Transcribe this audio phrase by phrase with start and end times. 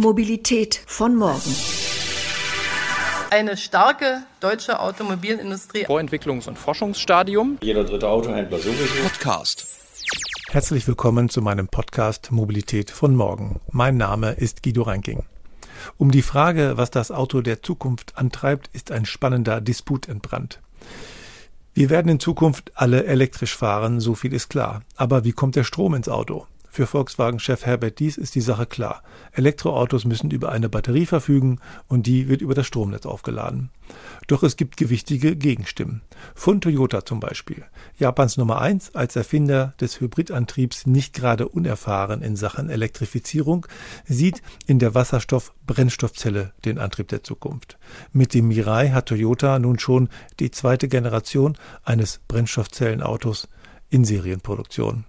[0.00, 1.54] Mobilität von morgen.
[3.28, 5.84] Eine starke deutsche Automobilindustrie.
[5.84, 7.58] Vorentwicklungs- und Forschungsstadium.
[7.60, 9.02] Jeder dritte Autohändler sowieso.
[9.02, 9.66] Podcast.
[10.48, 13.60] Herzlich willkommen zu meinem Podcast Mobilität von morgen.
[13.72, 15.26] Mein Name ist Guido Ranking.
[15.98, 20.60] Um die Frage, was das Auto der Zukunft antreibt, ist ein spannender Disput entbrannt.
[21.74, 24.80] Wir werden in Zukunft alle elektrisch fahren, so viel ist klar.
[24.96, 26.46] Aber wie kommt der Strom ins Auto?
[26.72, 29.02] Für Volkswagen-Chef Herbert Dies ist die Sache klar.
[29.32, 31.58] Elektroautos müssen über eine Batterie verfügen
[31.88, 33.70] und die wird über das Stromnetz aufgeladen.
[34.28, 36.02] Doch es gibt gewichtige Gegenstimmen.
[36.32, 37.64] Von Toyota zum Beispiel.
[37.98, 43.66] Japans Nummer eins als Erfinder des Hybridantriebs nicht gerade unerfahren in Sachen Elektrifizierung,
[44.06, 47.78] sieht in der Wasserstoff-Brennstoffzelle den Antrieb der Zukunft.
[48.12, 53.48] Mit dem Mirai hat Toyota nun schon die zweite Generation eines Brennstoffzellenautos
[53.88, 55.04] in Serienproduktion.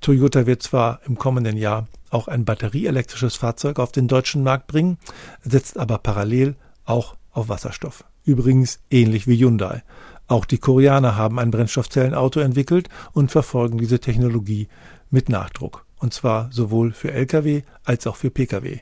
[0.00, 4.98] Toyota wird zwar im kommenden Jahr auch ein batterieelektrisches Fahrzeug auf den deutschen Markt bringen,
[5.42, 8.04] setzt aber parallel auch auf Wasserstoff.
[8.24, 9.82] Übrigens ähnlich wie Hyundai.
[10.26, 14.68] Auch die Koreaner haben ein Brennstoffzellenauto entwickelt und verfolgen diese Technologie
[15.10, 15.84] mit Nachdruck.
[15.98, 18.80] Und zwar sowohl für Lkw als auch für Pkw.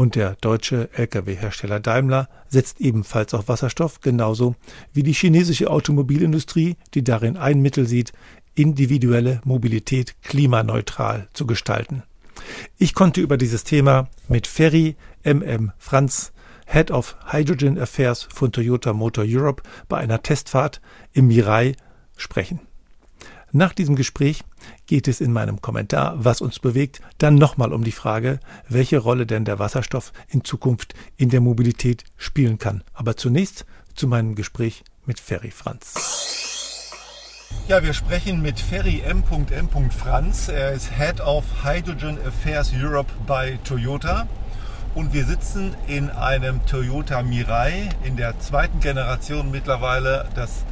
[0.00, 4.54] Und der deutsche Lkw-Hersteller Daimler setzt ebenfalls auf Wasserstoff, genauso
[4.94, 8.14] wie die chinesische Automobilindustrie, die darin ein Mittel sieht,
[8.54, 12.02] individuelle Mobilität klimaneutral zu gestalten.
[12.78, 16.32] Ich konnte über dieses Thema mit Ferry MM Franz,
[16.64, 20.80] Head of Hydrogen Affairs von Toyota Motor Europe, bei einer Testfahrt
[21.12, 21.74] im Mirai
[22.16, 22.69] sprechen.
[23.52, 24.44] Nach diesem Gespräch
[24.86, 29.26] geht es in meinem Kommentar, was uns bewegt, dann nochmal um die Frage, welche Rolle
[29.26, 32.84] denn der Wasserstoff in Zukunft in der Mobilität spielen kann.
[32.94, 35.94] Aber zunächst zu meinem Gespräch mit Ferry Franz.
[37.66, 39.90] Ja, wir sprechen mit Ferry M.M.
[39.90, 40.48] Franz.
[40.48, 44.28] Er ist Head of Hydrogen Affairs Europe bei Toyota.
[44.94, 50.28] Und wir sitzen in einem Toyota Mirai in der zweiten Generation mittlerweile.
[50.34, 50.64] Das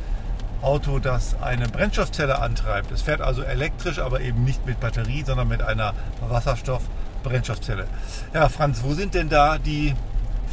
[0.62, 2.90] Auto, das eine Brennstoffzelle antreibt.
[2.90, 5.94] Es fährt also elektrisch, aber eben nicht mit Batterie, sondern mit einer
[6.28, 7.86] Wasserstoff-Brennstoffzelle.
[8.34, 9.94] Ja, Franz, wo sind denn da die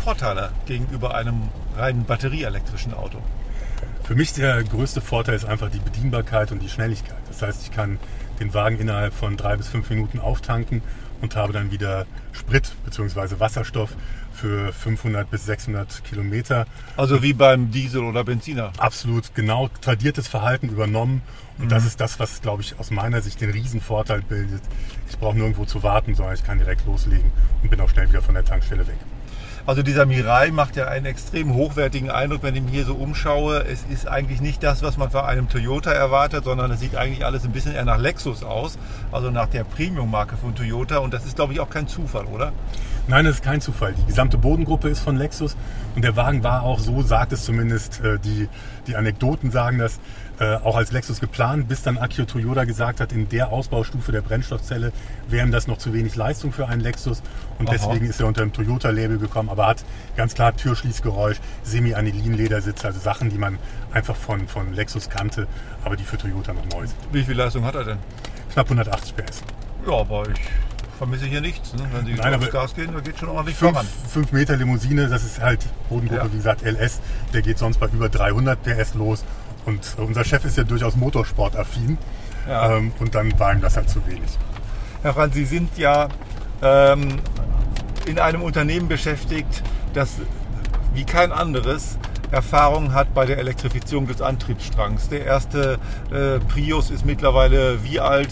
[0.04, 3.20] Vorteile gegenüber einem reinen batterieelektrischen Auto?
[4.04, 7.18] Für mich der größte Vorteil ist einfach die Bedienbarkeit und die Schnelligkeit.
[7.28, 7.98] Das heißt, ich kann
[8.40, 10.84] den Wagen innerhalb von drei bis fünf Minuten auftanken
[11.22, 13.40] und habe dann wieder Sprit bzw.
[13.40, 13.96] Wasserstoff
[14.36, 16.68] für 500 bis 600 Kilometer.
[16.98, 18.72] Also wie beim Diesel oder Benziner?
[18.78, 19.70] Absolut, genau.
[19.82, 21.22] Tradiertes Verhalten übernommen.
[21.58, 21.70] Und mhm.
[21.70, 24.62] das ist das, was, glaube ich, aus meiner Sicht den Riesenvorteil bildet.
[25.10, 27.32] Ich brauche nirgendwo zu warten, sondern ich kann direkt loslegen
[27.64, 28.98] und bin auch schnell wieder von der Tankstelle weg.
[29.68, 33.66] Also dieser Mirai macht ja einen extrem hochwertigen Eindruck, wenn ich mich hier so umschaue.
[33.66, 37.26] Es ist eigentlich nicht das, was man von einem Toyota erwartet, sondern es sieht eigentlich
[37.26, 38.78] alles ein bisschen eher nach Lexus aus,
[39.12, 41.00] also nach der Premium-Marke von Toyota.
[41.00, 42.54] Und das ist, glaube ich, auch kein Zufall, oder?
[43.08, 43.94] Nein, das ist kein Zufall.
[43.94, 45.58] Die gesamte Bodengruppe ist von Lexus
[45.96, 48.48] und der Wagen war auch so, sagt es zumindest, äh, die,
[48.86, 50.00] die Anekdoten sagen das,
[50.40, 54.22] äh, auch als Lexus geplant, bis dann Akio Toyota gesagt hat, in der Ausbaustufe der
[54.22, 54.92] Brennstoffzelle
[55.28, 57.22] wäre ihm das noch zu wenig Leistung für einen Lexus
[57.58, 57.78] und Aha.
[57.78, 59.84] deswegen ist er unter dem Toyota-Label gekommen, aber hat
[60.18, 63.58] ganz klar Türschließgeräusch, Semi-Anilin-Ledersitz, also Sachen, die man
[63.94, 65.48] einfach von, von Lexus kannte,
[65.84, 66.98] aber die für Toyota noch neu sind.
[67.12, 67.98] Wie viel Leistung hat er denn?
[68.52, 69.42] Knapp 180 PS.
[69.88, 70.40] Ja, aber ich
[70.98, 71.74] vermisse hier nichts.
[71.74, 71.84] Ne?
[71.94, 73.88] Wenn Sie Nein, aufs Gas gehen, da geht schon ordentlich fünf, voran.
[74.12, 76.32] 5 Meter Limousine, das ist halt Bodengruppe, ja.
[76.32, 77.00] wie gesagt, LS.
[77.34, 79.24] Der geht sonst bei über 300 PS los
[79.66, 81.98] und unser Chef ist ja durchaus motorsportaffin.
[82.48, 82.78] Ja.
[82.78, 84.30] Ähm, und dann war ihm das halt zu wenig.
[85.02, 86.10] Herr Franz, Sie sind ja
[86.62, 87.20] ähm,
[88.06, 90.20] in einem Unternehmen beschäftigt, das
[90.94, 91.98] wie kein anderes
[92.32, 95.10] Erfahrung hat bei der Elektrifizierung des Antriebsstrangs.
[95.10, 95.80] Der erste
[96.12, 98.30] äh, Prius ist mittlerweile wie alt?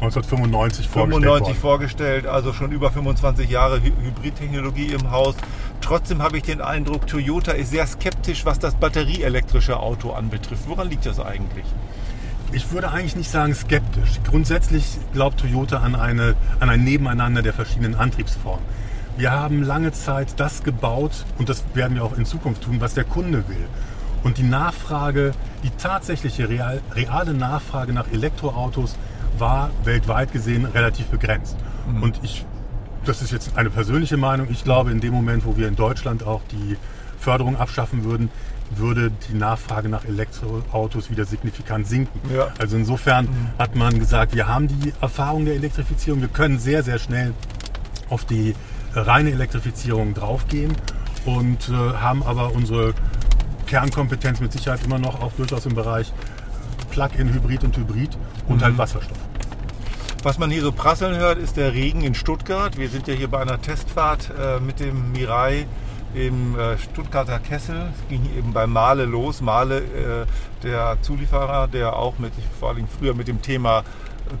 [0.00, 5.34] 1995 vorgestellt, vorgestellt, also schon über 25 Jahre Hybridtechnologie im Haus.
[5.80, 10.68] Trotzdem habe ich den Eindruck, Toyota ist sehr skeptisch, was das batterieelektrische Auto anbetrifft.
[10.68, 11.64] Woran liegt das eigentlich?
[12.52, 14.20] Ich würde eigentlich nicht sagen skeptisch.
[14.24, 18.64] Grundsätzlich glaubt Toyota an, eine, an ein Nebeneinander der verschiedenen Antriebsformen.
[19.16, 22.94] Wir haben lange Zeit das gebaut und das werden wir auch in Zukunft tun, was
[22.94, 23.66] der Kunde will.
[24.22, 25.32] Und die Nachfrage,
[25.62, 28.96] die tatsächliche real, reale Nachfrage nach Elektroautos
[29.38, 31.56] war weltweit gesehen relativ begrenzt.
[31.88, 32.02] Mhm.
[32.02, 32.44] Und ich,
[33.06, 36.24] das ist jetzt eine persönliche Meinung, ich glaube, in dem Moment, wo wir in Deutschland
[36.24, 36.76] auch die
[37.18, 38.30] Förderung abschaffen würden,
[38.74, 42.20] würde die Nachfrage nach Elektroautos wieder signifikant sinken.
[42.34, 42.48] Ja.
[42.58, 43.58] Also insofern mhm.
[43.58, 47.32] hat man gesagt, wir haben die Erfahrung der Elektrifizierung, wir können sehr, sehr schnell
[48.08, 48.54] auf die
[48.94, 50.72] reine Elektrifizierung draufgehen
[51.24, 52.94] und äh, haben aber unsere
[53.66, 56.12] Kernkompetenz mit Sicherheit immer noch auch durchaus im Bereich
[56.90, 58.16] Plug-in, Hybrid und Hybrid
[58.48, 58.62] und halt mhm.
[58.62, 59.18] halt Wasserstoff.
[60.26, 62.76] Was man hier so prasseln hört, ist der Regen in Stuttgart.
[62.76, 65.68] Wir sind ja hier bei einer Testfahrt äh, mit dem Mirai
[66.16, 67.92] im äh, Stuttgarter Kessel.
[67.94, 69.40] Es ging eben bei Mahle los.
[69.40, 73.84] Mahle, äh, der Zulieferer, der auch mit, vor allem früher mit dem Thema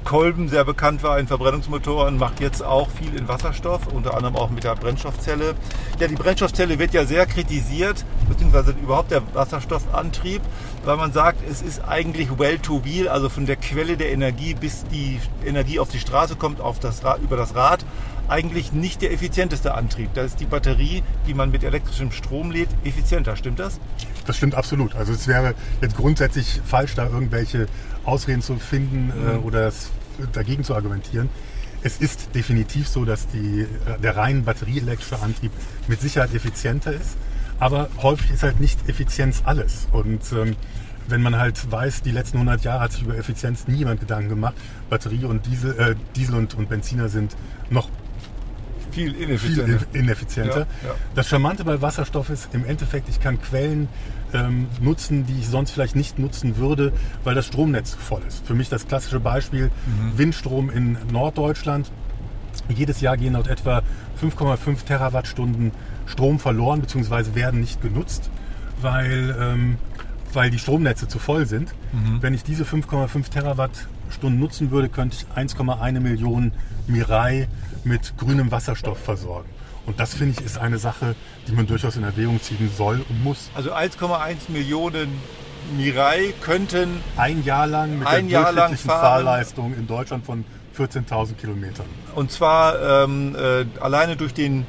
[0.04, 4.50] Kolben sehr bekannt war in Verbrennungsmotoren, macht jetzt auch viel in Wasserstoff, unter anderem auch
[4.50, 5.54] mit der Brennstoffzelle.
[6.00, 10.42] Ja, die Brennstoffzelle wird ja sehr kritisiert, beziehungsweise überhaupt der Wasserstoffantrieb,
[10.86, 14.54] weil man sagt, es ist eigentlich well to wheel, also von der Quelle der Energie
[14.54, 17.84] bis die Energie auf die Straße kommt, auf das Rad, über das Rad,
[18.28, 20.10] eigentlich nicht der effizienteste Antrieb.
[20.14, 23.36] Da ist die Batterie, die man mit elektrischem Strom lädt, effizienter.
[23.36, 23.80] Stimmt das?
[24.26, 24.94] Das stimmt absolut.
[24.94, 27.66] Also es wäre jetzt grundsätzlich falsch, da irgendwelche
[28.04, 29.44] Ausreden zu finden äh, mhm.
[29.44, 29.90] oder das
[30.32, 31.28] dagegen zu argumentieren.
[31.82, 33.66] Es ist definitiv so, dass die, äh,
[34.02, 35.50] der rein batterieelektrische Antrieb
[35.88, 37.16] mit Sicherheit effizienter ist.
[37.58, 39.88] Aber häufig ist halt nicht Effizienz alles.
[39.92, 40.56] Und ähm,
[41.08, 44.28] wenn man halt weiß, die letzten 100 Jahre hat sich über Effizienz nie jemand Gedanken
[44.28, 44.54] gemacht.
[44.90, 47.36] Batterie und Diesel, äh, Diesel und, und Benziner sind
[47.70, 47.88] noch
[48.90, 49.78] viel ineffizienter.
[49.92, 50.60] Viel ineffizienter.
[50.60, 50.94] Ja, ja.
[51.14, 53.88] Das Charmante bei Wasserstoff ist im Endeffekt, ich kann Quellen
[54.32, 56.92] ähm, nutzen, die ich sonst vielleicht nicht nutzen würde,
[57.22, 58.46] weil das Stromnetz voll ist.
[58.46, 60.18] Für mich das klassische Beispiel mhm.
[60.18, 61.90] Windstrom in Norddeutschland.
[62.68, 63.82] Jedes Jahr gehen dort etwa
[64.20, 65.72] 5,5 Terawattstunden
[66.06, 67.34] Strom verloren bzw.
[67.34, 68.30] werden nicht genutzt,
[68.80, 69.78] weil, ähm,
[70.32, 71.74] weil die Stromnetze zu voll sind.
[71.92, 72.22] Mhm.
[72.22, 76.52] Wenn ich diese 5,5 Terawattstunden nutzen würde, könnte ich 1,1 Millionen
[76.86, 77.48] Mirai
[77.84, 79.48] mit grünem Wasserstoff versorgen.
[79.86, 81.14] Und das finde ich ist eine Sache,
[81.46, 83.50] die man durchaus in Erwägung ziehen soll und muss.
[83.54, 85.08] Also 1,1 Millionen
[85.76, 90.44] Mirai könnten ein Jahr lang mit ein der Jahr lang Fahrleistung in Deutschland von
[90.76, 91.86] 14.000 Kilometern.
[92.14, 94.66] Und zwar ähm, äh, alleine durch, den,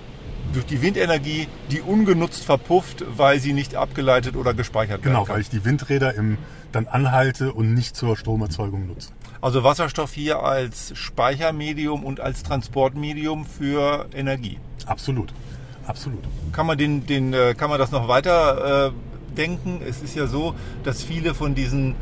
[0.54, 5.36] durch die Windenergie, die ungenutzt verpufft, weil sie nicht abgeleitet oder gespeichert genau, werden Genau,
[5.36, 6.38] weil ich die Windräder im,
[6.72, 9.12] dann anhalte und nicht zur Stromerzeugung nutze.
[9.42, 14.58] Also Wasserstoff hier als Speichermedium und als Transportmedium für Energie.
[14.86, 15.34] Absolut,
[15.86, 16.24] absolut.
[16.54, 19.82] Kann man, den, den, äh, kann man das noch weiter äh, denken?
[19.88, 21.96] Es ist ja so, dass viele von diesen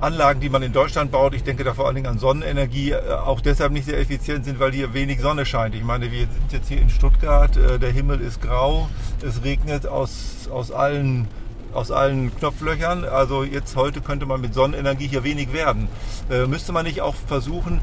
[0.00, 3.12] Anlagen, die man in Deutschland baut, ich denke da vor allen Dingen an Sonnenenergie, äh,
[3.12, 5.74] auch deshalb nicht sehr effizient sind, weil hier wenig Sonne scheint.
[5.74, 8.88] Ich meine, wir sind jetzt hier in Stuttgart, der Himmel ist grau,
[9.22, 11.28] es regnet aus, aus allen
[11.72, 13.04] aus allen Knopflöchern.
[13.04, 15.88] Also jetzt heute könnte man mit Sonnenenergie hier wenig werden.
[16.30, 17.80] Äh, müsste man nicht auch versuchen,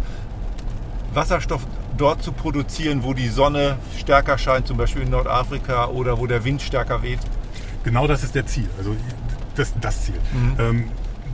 [1.14, 1.66] Wasserstoff
[1.98, 6.44] dort zu produzieren, wo die Sonne stärker scheint, zum Beispiel in Nordafrika oder wo der
[6.44, 7.20] Wind stärker weht?
[7.84, 8.68] Genau das ist der Ziel.
[8.78, 8.96] Also
[9.56, 10.20] das, das Ziel.
[10.34, 10.56] Mhm.
[10.60, 10.84] Ähm,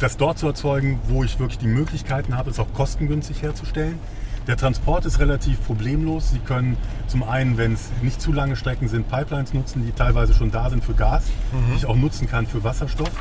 [0.01, 4.00] das dort zu erzeugen, wo ich wirklich die Möglichkeiten habe, es auch kostengünstig herzustellen.
[4.48, 6.31] Der Transport ist relativ problemlos.
[6.31, 6.75] Sie können
[7.07, 10.69] zum einen, wenn es nicht zu lange Strecken sind, Pipelines nutzen, die teilweise schon da
[10.71, 11.71] sind für Gas, mhm.
[11.71, 13.12] die ich auch nutzen kann für Wasserstoff.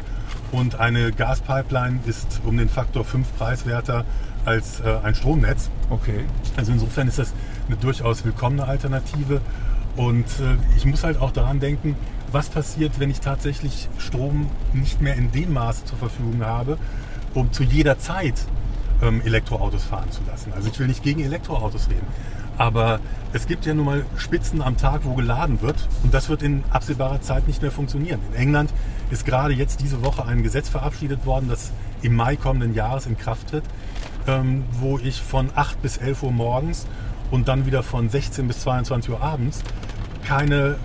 [0.53, 4.05] Und eine Gaspipeline ist um den Faktor 5 preiswerter
[4.47, 5.69] als äh, ein Stromnetz.
[5.91, 6.25] Okay.
[6.57, 7.35] Also insofern ist das
[7.69, 9.43] eine durchaus willkommene Alternative.
[9.97, 11.97] Und äh, ich muss halt auch daran denken,
[12.33, 16.79] was passiert, wenn ich tatsächlich Strom nicht mehr in dem Maße zur Verfügung habe,
[17.35, 18.35] um zu jeder Zeit
[19.03, 20.53] ähm, Elektroautos fahren zu lassen.
[20.55, 22.07] Also ich will nicht gegen Elektroautos reden.
[22.59, 23.01] Aber
[23.33, 25.89] es gibt ja nun mal Spitzen am Tag, wo geladen wird.
[26.03, 28.21] Und das wird in absehbarer Zeit nicht mehr funktionieren.
[28.33, 28.71] In England
[29.11, 31.73] ist gerade jetzt diese Woche ein Gesetz verabschiedet worden, das
[32.03, 33.65] im Mai kommenden Jahres in Kraft tritt,
[34.27, 36.87] ähm, wo ich von 8 bis 11 Uhr morgens
[37.31, 39.63] und dann wieder von 16 bis 22 Uhr abends
[40.27, 40.77] keine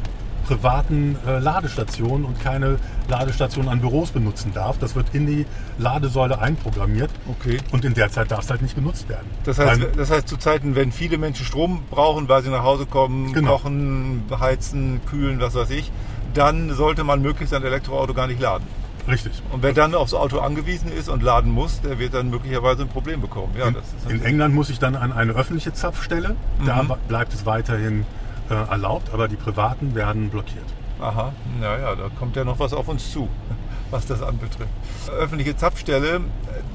[0.45, 2.77] privaten äh, Ladestationen und keine
[3.09, 4.77] Ladestationen an Büros benutzen darf.
[4.77, 5.45] Das wird in die
[5.77, 7.09] Ladesäule einprogrammiert.
[7.27, 7.57] Okay.
[7.71, 9.27] Und in der Zeit darf es halt nicht genutzt werden.
[9.43, 12.63] Das heißt, Weil, das heißt zu Zeiten, wenn viele Menschen Strom brauchen, weil sie nach
[12.63, 13.57] Hause kommen, genau.
[13.57, 15.91] kochen, heizen, kühlen, was weiß ich,
[16.33, 18.65] dann sollte man möglichst ein Elektroauto gar nicht laden.
[19.07, 19.43] Richtig.
[19.51, 22.87] Und wer dann aufs Auto angewiesen ist und laden muss, der wird dann möglicherweise ein
[22.87, 23.53] Problem bekommen.
[23.57, 23.75] Ja, in,
[24.09, 26.35] in England muss ich dann an eine öffentliche Zapfstelle.
[26.59, 26.65] Mhm.
[26.65, 28.05] Da bleibt es weiterhin
[28.49, 30.65] äh, erlaubt, aber die privaten werden blockiert.
[30.99, 33.27] Aha, naja, da kommt ja noch was auf uns zu,
[33.91, 34.69] was das anbetrifft.
[35.09, 36.21] Öffentliche Zapfstelle,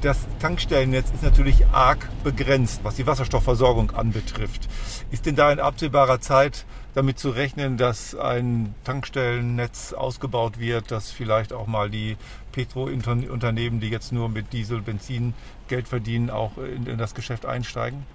[0.01, 4.69] das Tankstellennetz ist natürlich arg begrenzt, was die Wasserstoffversorgung anbetrifft.
[5.09, 11.11] Ist denn da in absehbarer Zeit damit zu rechnen, dass ein Tankstellennetz ausgebaut wird, dass
[11.11, 12.17] vielleicht auch mal die
[12.51, 15.33] Petro-Unternehmen, die jetzt nur mit Diesel, Benzin
[15.67, 18.05] Geld verdienen, auch in, in das Geschäft einsteigen?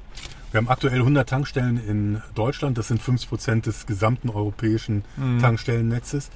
[0.56, 2.78] Wir haben aktuell 100 Tankstellen in Deutschland.
[2.78, 5.38] Das sind 50 Prozent des gesamten europäischen mhm.
[5.38, 6.30] Tankstellennetzes.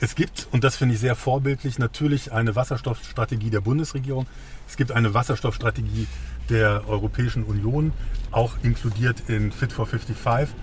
[0.00, 4.26] Es gibt, und das finde ich sehr vorbildlich, natürlich eine Wasserstoffstrategie der Bundesregierung.
[4.66, 6.06] Es gibt eine Wasserstoffstrategie
[6.48, 7.92] der Europäischen Union,
[8.30, 10.56] auch inkludiert in Fit for 55,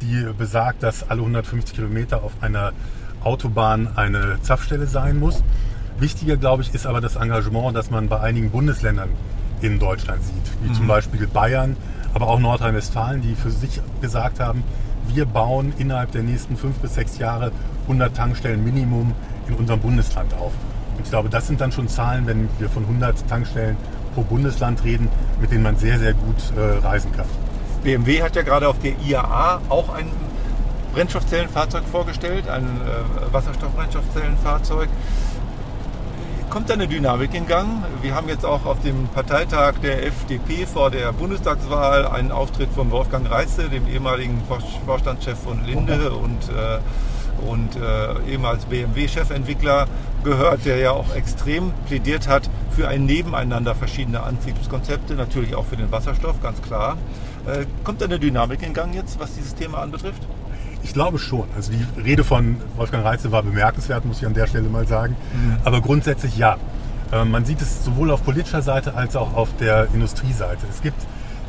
[0.00, 2.72] die besagt, dass alle 150 Kilometer auf einer
[3.24, 5.42] Autobahn eine Zapfstelle sein muss.
[5.98, 9.08] Wichtiger, glaube ich, ist aber das Engagement, das man bei einigen Bundesländern
[9.60, 10.74] in Deutschland sieht, wie mhm.
[10.74, 11.76] zum Beispiel Bayern
[12.14, 14.62] aber auch Nordrhein-Westfalen, die für sich gesagt haben,
[15.08, 17.52] wir bauen innerhalb der nächsten fünf bis sechs Jahre
[17.82, 19.12] 100 Tankstellen Minimum
[19.48, 20.52] in unserem Bundesland auf.
[20.96, 23.76] Und ich glaube, das sind dann schon Zahlen, wenn wir von 100 Tankstellen
[24.14, 25.08] pro Bundesland reden,
[25.40, 27.26] mit denen man sehr, sehr gut äh, reisen kann.
[27.82, 30.06] BMW hat ja gerade auf der IAA auch ein
[30.92, 34.88] Brennstoffzellenfahrzeug vorgestellt, ein äh, Wasserstoffbrennstoffzellenfahrzeug.
[36.50, 37.84] Kommt da eine Dynamik in Gang?
[38.02, 42.90] Wir haben jetzt auch auf dem Parteitag der FDP vor der Bundestagswahl einen Auftritt von
[42.90, 44.42] Wolfgang Reitze, dem ehemaligen
[44.84, 49.86] Vorstandschef von Linde und, äh, und äh, ehemals BMW-Chefentwickler,
[50.24, 55.76] gehört, der ja auch extrem plädiert hat für ein Nebeneinander verschiedener Antriebskonzepte, natürlich auch für
[55.76, 56.98] den Wasserstoff, ganz klar.
[57.46, 60.26] Äh, kommt da eine Dynamik in Gang jetzt, was dieses Thema anbetrifft?
[60.82, 61.44] Ich glaube schon.
[61.54, 65.16] Also die Rede von Wolfgang Reitze war bemerkenswert, muss ich an der Stelle mal sagen.
[65.32, 65.56] Mhm.
[65.64, 66.56] Aber grundsätzlich ja.
[67.12, 70.66] Ähm, man sieht es sowohl auf politischer Seite als auch auf der Industrieseite.
[70.70, 71.00] Es gibt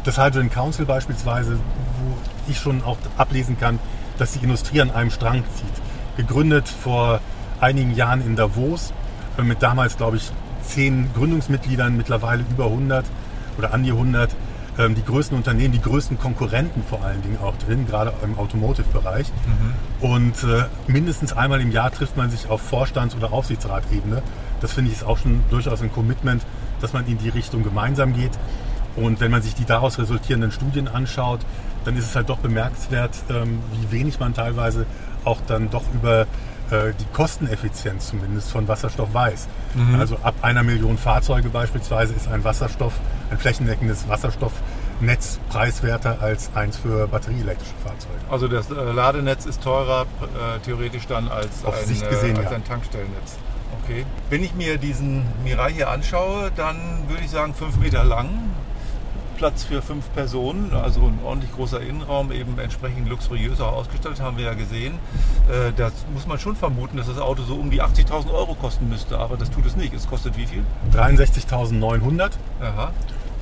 [0.04, 2.18] das Hydrogen Council beispielsweise, wo
[2.52, 3.80] ich schon auch ablesen kann,
[4.18, 6.18] dass die Industrie an einem Strang zieht.
[6.18, 7.22] Gegründet vor
[7.60, 8.94] einigen Jahren in Davos,
[9.38, 10.32] äh, mit damals, glaube ich,
[10.64, 13.06] zehn Gründungsmitgliedern, mittlerweile über 100
[13.58, 14.30] oder an die 100
[14.78, 19.28] ähm, die größten Unternehmen, die größten Konkurrenten vor allen Dingen auch drin, gerade im Automotive-Bereich.
[19.28, 20.10] Mhm.
[20.10, 24.22] Und äh, mindestens einmal im Jahr trifft man sich auf Vorstands- oder Aufsichtsratebene.
[24.62, 26.44] Das finde ich ist auch schon durchaus ein Commitment,
[26.80, 28.32] dass man in die Richtung gemeinsam geht.
[28.96, 31.40] Und wenn man sich die daraus resultierenden Studien anschaut,
[31.86, 34.86] dann ist es halt doch bemerkenswert, ähm, wie wenig man teilweise
[35.24, 36.28] auch dann doch über
[36.72, 39.48] äh, die Kosteneffizienz zumindest von Wasserstoff weiß.
[39.76, 40.00] Mhm.
[40.00, 42.94] Also ab einer Million Fahrzeuge beispielsweise ist ein Wasserstoff,
[43.30, 48.16] ein flächendeckendes Wasserstoffnetz preiswerter als eins für batterieelektrische Fahrzeuge.
[48.30, 52.50] Also das äh, Ladenetz ist teurer äh, theoretisch dann als, Auf ein, Sicht gesehen, als
[52.50, 52.56] ja.
[52.56, 53.38] ein Tankstellennetz.
[53.84, 54.06] Okay.
[54.30, 58.30] Wenn ich mir diesen Mirai hier anschaue, dann würde ich sagen fünf Meter lang,
[59.42, 64.46] Platz für fünf Personen, also ein ordentlich großer Innenraum, eben entsprechend luxuriöser ausgestattet, haben wir
[64.46, 65.00] ja gesehen.
[65.50, 68.88] Äh, das muss man schon vermuten, dass das Auto so um die 80.000 Euro kosten
[68.88, 69.96] müsste, aber das tut es nicht.
[69.96, 70.64] Es kostet wie viel?
[70.94, 72.34] 63.900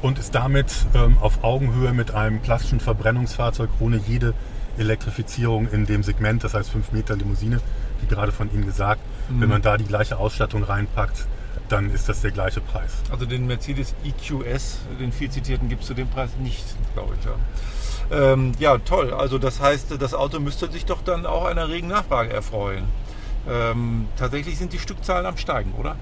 [0.02, 4.34] und ist damit ähm, auf Augenhöhe mit einem klassischen Verbrennungsfahrzeug ohne jede
[4.78, 7.60] Elektrifizierung in dem Segment, das heißt 5 Meter Limousine,
[8.00, 9.02] wie gerade von Ihnen gesagt.
[9.28, 9.42] Mhm.
[9.42, 11.28] Wenn man da die gleiche Ausstattung reinpackt,
[11.72, 12.92] dann ist das der gleiche Preis.
[13.12, 17.26] Also den Mercedes EQS, den viel zitierten, gibt es zu dem Preis nicht, glaube ich.
[17.26, 18.34] Ja.
[18.34, 19.14] Ähm, ja, toll.
[19.14, 22.86] Also das heißt, das Auto müsste sich doch dann auch einer regen Nachfrage erfreuen.
[23.48, 25.96] Ähm, tatsächlich sind die Stückzahlen am Steigen, oder?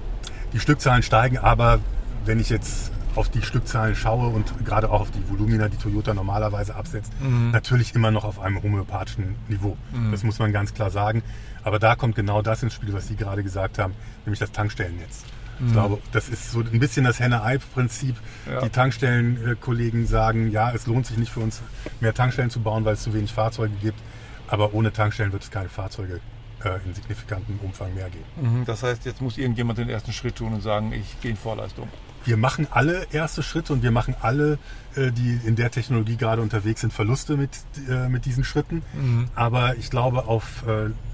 [0.52, 1.78] Die Stückzahlen steigen, aber
[2.24, 6.14] wenn ich jetzt auf die Stückzahlen schaue und gerade auch auf die Volumina, die Toyota
[6.14, 7.50] normalerweise absetzt, mhm.
[7.50, 9.76] natürlich immer noch auf einem homöopathischen Niveau.
[9.92, 10.12] Mhm.
[10.12, 11.22] Das muss man ganz klar sagen.
[11.64, 13.94] Aber da kommt genau das ins Spiel, was Sie gerade gesagt haben,
[14.24, 15.24] nämlich das Tankstellennetz.
[15.66, 18.16] Ich glaube, das ist so ein bisschen das Henne-Ei-Prinzip.
[18.46, 18.60] Ja.
[18.60, 21.62] Die Tankstellenkollegen sagen, ja, es lohnt sich nicht für uns,
[22.00, 23.98] mehr Tankstellen zu bauen, weil es zu wenig Fahrzeuge gibt.
[24.46, 26.20] Aber ohne Tankstellen wird es keine Fahrzeuge
[26.64, 28.24] äh, in signifikantem Umfang mehr geben.
[28.60, 28.64] Mhm.
[28.64, 31.88] Das heißt, jetzt muss irgendjemand den ersten Schritt tun und sagen, ich gehe in Vorleistung.
[32.24, 34.58] Wir machen alle erste Schritte und wir machen alle,
[34.96, 37.50] äh, die in der Technologie gerade unterwegs sind, Verluste mit,
[37.88, 38.82] äh, mit diesen Schritten.
[38.94, 39.28] Mhm.
[39.34, 40.64] Aber ich glaube, auf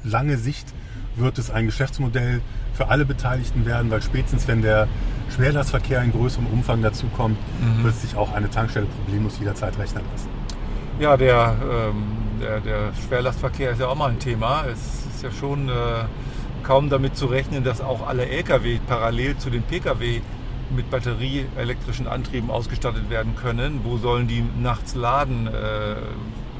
[0.02, 0.72] lange Sicht
[1.16, 2.40] wird es ein Geschäftsmodell
[2.74, 4.88] für alle Beteiligten werden, weil spätestens wenn der
[5.34, 7.84] Schwerlastverkehr in größerem Umfang dazukommt, mhm.
[7.84, 10.28] wird sich auch eine Tankstelle problemlos jederzeit rechnen lassen.
[11.00, 12.04] Ja, der, ähm,
[12.40, 14.64] der, der, Schwerlastverkehr ist ja auch mal ein Thema.
[14.66, 15.72] Es ja schon äh,
[16.62, 20.20] kaum damit zu rechnen, dass auch alle Lkw parallel zu den Pkw
[20.74, 23.80] mit batterieelektrischen Antrieben ausgestattet werden können.
[23.84, 25.46] Wo sollen die nachts laden?
[25.46, 25.96] Äh,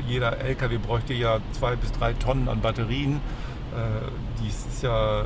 [0.08, 3.16] jeder Lkw bräuchte ja zwei bis drei Tonnen an Batterien.
[3.16, 5.24] Äh, dies ist ja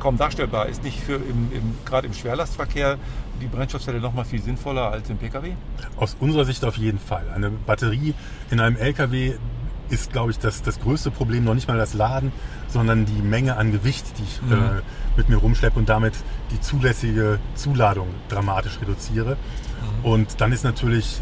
[0.00, 0.66] kaum darstellbar.
[0.66, 2.98] Ist nicht für im, im, gerade im Schwerlastverkehr
[3.40, 5.52] die Brennstoffzelle noch mal viel sinnvoller als im Pkw?
[5.96, 7.24] Aus unserer Sicht auf jeden Fall.
[7.34, 8.14] Eine Batterie
[8.50, 9.34] in einem Lkw
[9.88, 12.32] ist, glaube ich, das, das größte Problem noch nicht mal das Laden,
[12.68, 14.52] sondern die Menge an Gewicht, die ich mhm.
[14.52, 14.58] äh,
[15.16, 16.14] mit mir rumschleppe und damit
[16.50, 19.36] die zulässige Zuladung dramatisch reduziere.
[19.36, 20.04] Mhm.
[20.04, 21.20] Und dann ist natürlich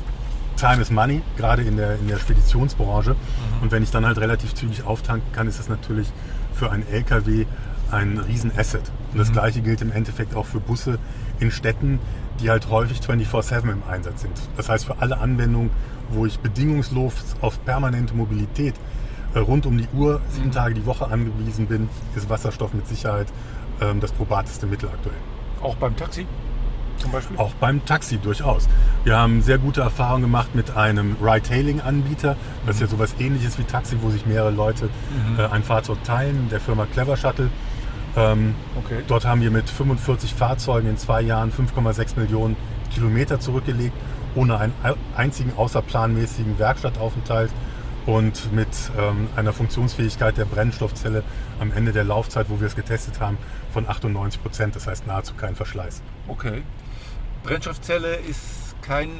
[0.56, 3.10] Time is Money, gerade in der, in der Speditionsbranche.
[3.12, 3.62] Mhm.
[3.62, 6.08] Und wenn ich dann halt relativ zügig auftanken kann, ist das natürlich
[6.54, 7.46] für einen LKW
[7.92, 8.90] ein Riesenasset.
[9.12, 9.32] Und das mhm.
[9.34, 10.98] gleiche gilt im Endeffekt auch für Busse
[11.38, 11.98] in Städten,
[12.40, 14.40] die halt häufig 24-7 im Einsatz sind.
[14.56, 15.70] Das heißt, für alle Anwendungen,
[16.10, 18.74] wo ich bedingungslos auf permanente Mobilität
[19.34, 20.52] äh, rund um die Uhr, sieben mhm.
[20.52, 23.28] Tage die Woche angewiesen bin, ist Wasserstoff mit Sicherheit
[23.80, 25.16] ähm, das probateste Mittel aktuell.
[25.62, 26.26] Auch beim Taxi?
[26.96, 27.38] Zum Beispiel?
[27.38, 28.68] Auch beim Taxi durchaus.
[29.04, 32.36] Wir haben sehr gute Erfahrungen gemacht mit einem Ride-Hailing-Anbieter.
[32.66, 35.38] Das ist ja sowas ähnliches wie Taxi, wo sich mehrere Leute mhm.
[35.38, 37.50] äh, ein Fahrzeug teilen, der Firma Clever Shuttle.
[38.16, 39.02] Ähm, okay.
[39.06, 42.56] Dort haben wir mit 45 Fahrzeugen in zwei Jahren 5,6 Millionen
[42.92, 43.94] Kilometer zurückgelegt
[44.34, 44.72] ohne einen
[45.16, 47.50] einzigen außerplanmäßigen Werkstattaufenthalt
[48.06, 51.22] und mit ähm, einer Funktionsfähigkeit der Brennstoffzelle
[51.58, 53.38] am Ende der Laufzeit, wo wir es getestet haben,
[53.72, 54.76] von 98 Prozent.
[54.76, 56.02] Das heißt nahezu kein Verschleiß.
[56.28, 56.62] Okay.
[57.42, 59.10] Brennstoffzelle ist kein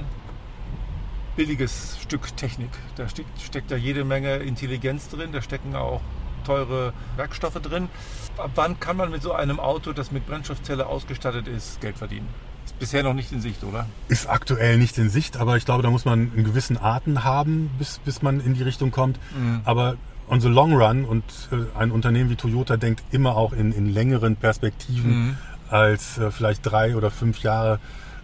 [1.36, 2.70] billiges Stück Technik.
[2.96, 6.00] Da steckt, steckt ja jede Menge Intelligenz drin, da stecken auch
[6.42, 7.88] teure Werkstoffe drin.
[8.36, 12.28] Ab wann kann man mit so einem Auto, das mit Brennstoffzelle ausgestattet ist, Geld verdienen?
[12.64, 13.86] Ist bisher noch nicht in Sicht, oder?
[14.08, 17.70] Ist aktuell nicht in Sicht, aber ich glaube, da muss man einen gewissen Atem haben,
[17.78, 19.18] bis, bis man in die Richtung kommt.
[19.36, 19.62] Mhm.
[19.64, 19.96] Aber
[20.28, 23.92] on the long run und äh, ein Unternehmen wie Toyota denkt immer auch in, in
[23.92, 25.38] längeren Perspektiven mhm.
[25.68, 27.80] als äh, vielleicht drei oder fünf Jahre,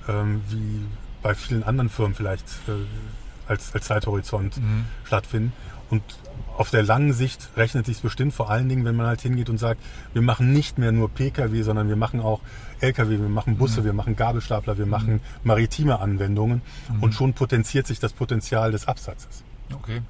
[0.08, 0.86] ähm, wie
[1.22, 2.72] bei vielen anderen Firmen vielleicht äh,
[3.48, 4.84] als, als Zeithorizont mhm.
[5.04, 5.52] stattfinden.
[5.90, 6.02] Und
[6.56, 9.58] auf der langen Sicht rechnet sich bestimmt vor allen Dingen, wenn man halt hingeht und
[9.58, 9.80] sagt,
[10.14, 12.40] wir machen nicht mehr nur Pkw, sondern wir machen auch
[12.80, 13.86] Lkw, wir machen Busse, mhm.
[13.86, 17.02] wir machen Gabelstapler, wir machen maritime Anwendungen mhm.
[17.02, 19.44] und schon potenziert sich das Potenzial des Absatzes.
[19.74, 20.00] Okay.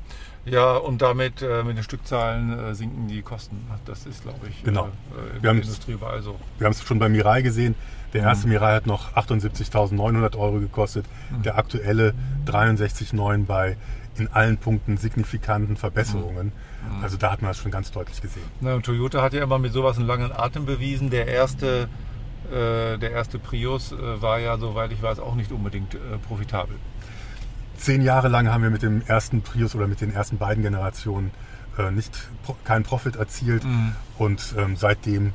[0.45, 3.57] Ja, und damit äh, mit den Stückzahlen äh, sinken die Kosten.
[3.85, 4.85] Das ist, glaube ich, genau.
[4.85, 6.39] äh, in wir der Industrie überall so.
[6.59, 7.75] Wir haben es schon bei Mirai gesehen.
[8.13, 8.29] Der mhm.
[8.29, 8.53] erste mhm.
[8.53, 11.05] Mirai hat noch 78.900 Euro gekostet.
[11.31, 11.43] Mhm.
[11.43, 12.15] Der aktuelle
[12.47, 13.77] 63,9 bei
[14.19, 16.47] in allen Punkten signifikanten Verbesserungen.
[16.47, 17.03] Mhm.
[17.03, 18.45] Also da hat man das schon ganz deutlich gesehen.
[18.61, 21.11] Na, Toyota hat ja immer mit sowas einen langen Atem bewiesen.
[21.11, 21.89] Der erste,
[22.51, 26.77] äh, der erste Prius äh, war ja, soweit ich weiß, auch nicht unbedingt äh, profitabel.
[27.77, 31.31] Zehn Jahre lang haben wir mit dem ersten Prius oder mit den ersten beiden Generationen
[31.79, 32.29] äh, nicht
[32.65, 33.93] keinen Profit erzielt mhm.
[34.17, 35.35] und ähm, seitdem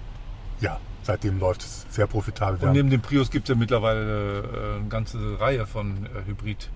[0.60, 2.60] ja, seitdem läuft es sehr profitabel.
[2.68, 6.70] Und neben dem Prius gibt es ja mittlerweile äh, eine ganze Reihe von äh, Hybrid.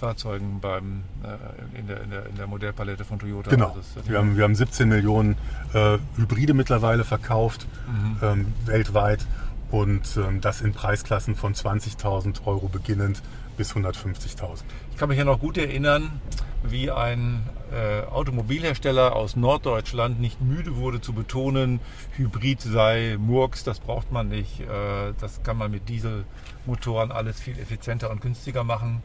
[0.00, 3.50] Fahrzeugen beim, äh, in, der, in, der, in, der, Modellpalette von Toyota.
[3.50, 3.76] Genau.
[3.76, 5.36] Also wir, haben, wir haben 17 Millionen
[5.74, 8.16] äh, Hybride mittlerweile verkauft, mhm.
[8.22, 9.26] ähm, weltweit.
[9.70, 13.22] Und ähm, das in Preisklassen von 20.000 Euro beginnend
[13.56, 14.62] bis 150.000.
[14.90, 16.20] Ich kann mich ja noch gut erinnern,
[16.62, 21.80] wie ein äh, Automobilhersteller aus Norddeutschland nicht müde wurde zu betonen,
[22.16, 24.60] Hybrid sei Murks, das braucht man nicht.
[24.60, 29.02] Äh, das kann man mit Dieselmotoren alles viel effizienter und günstiger machen.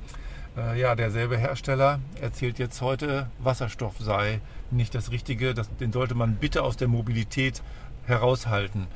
[0.58, 4.40] Äh, ja, derselbe Hersteller erzählt jetzt heute, Wasserstoff sei
[4.72, 5.54] nicht das Richtige.
[5.54, 7.62] Das, den sollte man bitte aus der Mobilität
[8.06, 8.88] heraushalten.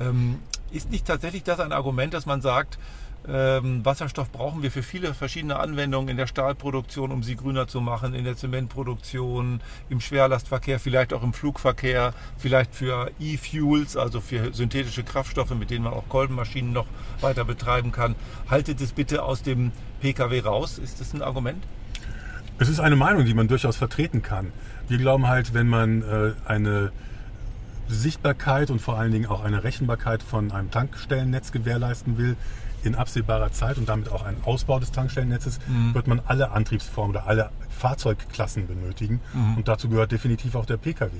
[0.00, 0.38] Ähm,
[0.70, 2.78] ist nicht tatsächlich das ein Argument, dass man sagt,
[3.26, 7.80] ähm, Wasserstoff brauchen wir für viele verschiedene Anwendungen in der Stahlproduktion, um sie grüner zu
[7.80, 14.52] machen, in der Zementproduktion, im Schwerlastverkehr, vielleicht auch im Flugverkehr, vielleicht für E-Fuels, also für
[14.52, 16.86] synthetische Kraftstoffe, mit denen man auch Kolbenmaschinen noch
[17.20, 18.14] weiter betreiben kann.
[18.50, 19.72] Haltet es bitte aus dem
[20.04, 20.76] Pkw raus.
[20.76, 21.64] Ist das ein Argument?
[22.58, 24.52] Es ist eine Meinung, die man durchaus vertreten kann.
[24.86, 26.92] Wir glauben halt, wenn man äh, eine
[27.88, 32.36] Sichtbarkeit und vor allen Dingen auch eine Rechenbarkeit von einem Tankstellennetz gewährleisten will,
[32.82, 35.94] in absehbarer Zeit und damit auch einen Ausbau des Tankstellennetzes, mhm.
[35.94, 39.22] wird man alle Antriebsformen oder alle Fahrzeugklassen benötigen.
[39.32, 39.56] Mhm.
[39.56, 41.12] Und dazu gehört definitiv auch der Pkw.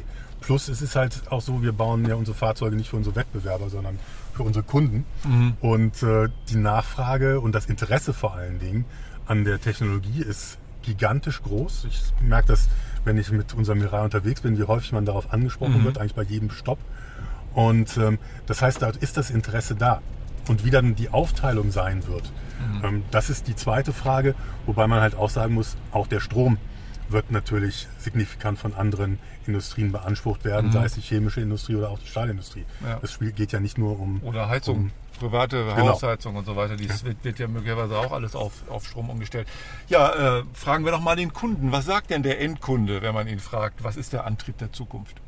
[0.43, 3.71] Plus es ist halt auch so, wir bauen ja unsere Fahrzeuge nicht für unsere Wettbewerber,
[3.71, 3.99] sondern
[4.35, 5.05] für unsere Kunden.
[5.25, 5.55] Mhm.
[5.61, 8.85] Und äh, die Nachfrage und das Interesse vor allen Dingen
[9.27, 11.87] an der Technologie ist gigantisch groß.
[11.89, 12.69] Ich merke das,
[13.05, 15.85] wenn ich mit unserem Mirai unterwegs bin, wie häufig man darauf angesprochen mhm.
[15.85, 16.79] wird, eigentlich bei jedem Stopp.
[17.55, 20.03] Und ähm, das heißt, da ist das Interesse da.
[20.49, 22.85] Und wie dann die Aufteilung sein wird, mhm.
[22.85, 24.35] ähm, das ist die zweite Frage,
[24.67, 26.59] wobei man halt auch sagen muss, auch der Strom
[27.09, 30.73] wird natürlich signifikant von anderen Industrien beansprucht werden, mhm.
[30.73, 32.65] sei es die chemische Industrie oder auch die Stahlindustrie.
[32.83, 32.99] Ja.
[33.01, 34.23] Das Spiel geht ja nicht nur um...
[34.23, 34.77] Oder Heizung.
[34.77, 35.91] Um, private genau.
[35.91, 39.47] Hausheizung und so weiter, die wird, wird, ja möglicherweise auch alles auf, auf Strom umgestellt.
[39.89, 41.73] Ja, äh, fragen wir doch mal den Kunden.
[41.73, 45.21] Was sagt denn der Endkunde, wenn man ihn fragt, was ist der Antrieb der Zukunft?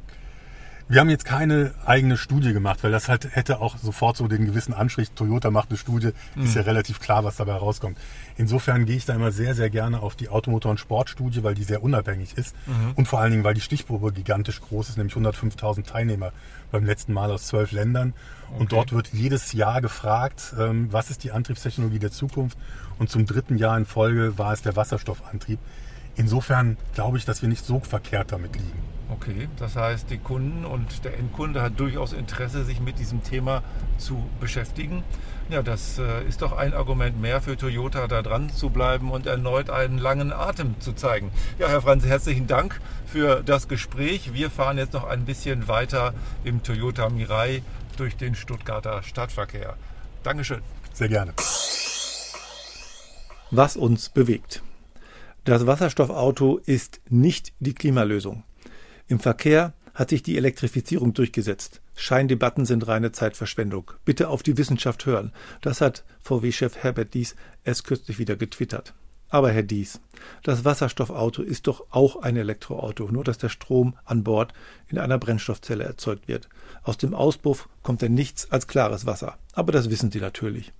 [0.88, 4.46] Wir haben jetzt keine eigene Studie gemacht, weil das halt hätte auch sofort so den
[4.46, 6.44] gewissen Anstrich, Toyota macht eine Studie, mhm.
[6.44, 7.98] ist ja relativ klar, was dabei rauskommt.
[8.36, 11.64] Insofern gehe ich da immer sehr, sehr gerne auf die Automotor- und Sportstudie, weil die
[11.64, 12.92] sehr unabhängig ist mhm.
[12.94, 16.32] und vor allen Dingen, weil die Stichprobe gigantisch groß ist, nämlich 105.000 Teilnehmer
[16.70, 18.12] beim letzten Mal aus zwölf Ländern.
[18.48, 18.60] Okay.
[18.60, 22.56] Und dort wird jedes Jahr gefragt, ähm, was ist die Antriebstechnologie der Zukunft?
[23.00, 25.58] Und zum dritten Jahr in Folge war es der Wasserstoffantrieb.
[26.14, 28.95] Insofern glaube ich, dass wir nicht so verkehrt damit liegen.
[29.08, 33.62] Okay, das heißt, die Kunden und der Endkunde hat durchaus Interesse, sich mit diesem Thema
[33.98, 35.04] zu beschäftigen.
[35.48, 39.26] Ja, das äh, ist doch ein Argument mehr für Toyota, da dran zu bleiben und
[39.26, 41.30] erneut einen langen Atem zu zeigen.
[41.60, 44.34] Ja, Herr Franz, herzlichen Dank für das Gespräch.
[44.34, 47.62] Wir fahren jetzt noch ein bisschen weiter im Toyota Mirai
[47.96, 49.76] durch den Stuttgarter Stadtverkehr.
[50.24, 50.62] Dankeschön.
[50.92, 51.32] Sehr gerne.
[53.52, 54.62] Was uns bewegt.
[55.44, 58.42] Das Wasserstoffauto ist nicht die Klimalösung.
[59.08, 61.80] Im Verkehr hat sich die Elektrifizierung durchgesetzt.
[61.94, 63.92] Scheindebatten sind reine Zeitverschwendung.
[64.04, 65.32] Bitte auf die Wissenschaft hören.
[65.60, 68.94] Das hat VW-Chef Herbert Dies erst kürzlich wieder getwittert.
[69.28, 70.00] Aber Herr Dies,
[70.42, 74.52] das Wasserstoffauto ist doch auch ein Elektroauto, nur dass der Strom an Bord
[74.88, 76.48] in einer Brennstoffzelle erzeugt wird.
[76.82, 79.38] Aus dem Auspuff kommt dann nichts als klares Wasser.
[79.52, 80.72] Aber das wissen Sie natürlich.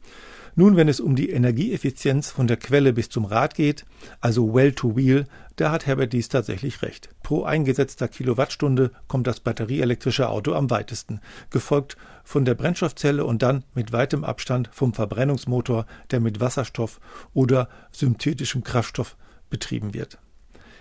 [0.59, 3.85] Nun, wenn es um die Energieeffizienz von der Quelle bis zum Rad geht,
[4.23, 7.11] also Well to Wheel, da hat Herbert Dies tatsächlich recht.
[7.23, 13.65] Pro eingesetzter Kilowattstunde kommt das batterieelektrische Auto am weitesten, gefolgt von der Brennstoffzelle und dann
[13.75, 17.01] mit weitem Abstand vom Verbrennungsmotor, der mit Wasserstoff
[17.35, 19.19] oder synthetischem Kraftstoff
[19.51, 20.17] betrieben wird.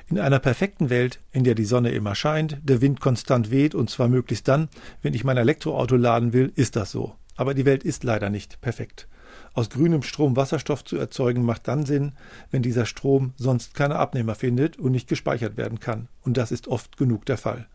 [0.08, 3.90] In einer perfekten Welt, in der die Sonne immer scheint, der Wind konstant weht und
[3.90, 4.70] zwar möglichst dann,
[5.02, 7.16] wenn ich mein Elektroauto laden will, ist das so.
[7.36, 9.10] Aber die Welt ist leider nicht perfekt.
[9.56, 12.12] Aus grünem Strom Wasserstoff zu erzeugen macht dann Sinn,
[12.52, 16.10] wenn dieser Strom sonst keine Abnehmer findet und nicht gespeichert werden kann.
[16.24, 17.65] Und das ist oft genug der Fall.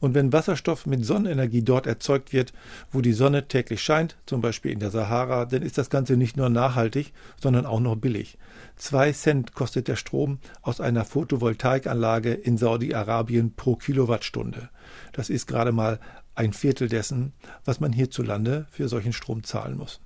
[0.00, 2.52] Und wenn Wasserstoff mit Sonnenenergie dort erzeugt wird,
[2.90, 6.36] wo die Sonne täglich scheint, zum Beispiel in der Sahara, dann ist das Ganze nicht
[6.36, 8.36] nur nachhaltig, sondern auch noch billig.
[8.74, 14.70] Zwei Cent kostet der Strom aus einer Photovoltaikanlage in Saudi-Arabien pro Kilowattstunde.
[15.12, 16.00] Das ist gerade mal
[16.34, 17.32] ein Viertel dessen,
[17.64, 20.00] was man hierzulande für solchen Strom zahlen muss.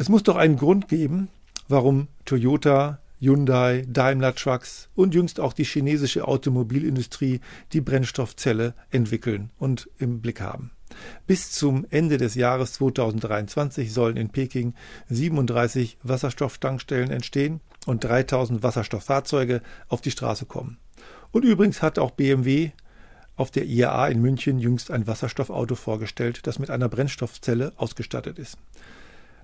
[0.00, 1.26] Es muss doch einen Grund geben,
[1.66, 7.40] warum Toyota, Hyundai, Daimler Trucks und jüngst auch die chinesische Automobilindustrie
[7.72, 10.70] die Brennstoffzelle entwickeln und im Blick haben.
[11.26, 14.74] Bis zum Ende des Jahres 2023 sollen in Peking
[15.08, 20.78] 37 Wasserstofftankstellen entstehen und 3000 Wasserstofffahrzeuge auf die Straße kommen.
[21.32, 22.70] Und übrigens hat auch BMW
[23.34, 28.58] auf der IAA in München jüngst ein Wasserstoffauto vorgestellt, das mit einer Brennstoffzelle ausgestattet ist.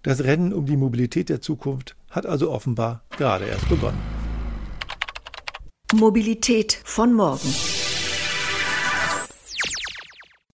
[0.05, 3.99] Das Rennen um die Mobilität der Zukunft hat also offenbar gerade erst begonnen.
[5.95, 7.49] Mobilität von morgen.